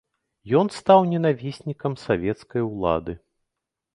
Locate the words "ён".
0.59-0.71